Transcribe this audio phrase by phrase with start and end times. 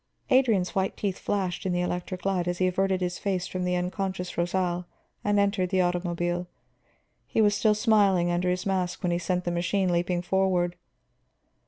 [0.31, 3.75] Adrian's white teeth flashed in the electric light as he averted his face from the
[3.75, 4.87] unconscious Rosal
[5.23, 6.47] and entered the automobile.
[7.27, 10.75] He was still smiling under his mask when he sent the machine leaping forward.